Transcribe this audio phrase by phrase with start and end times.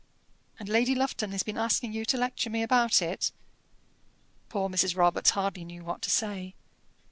[0.57, 3.31] "And Lady Lufton has been asking you to lecture me about it?"
[4.49, 4.95] Poor Mrs.
[4.97, 6.55] Robarts hardly knew what to say.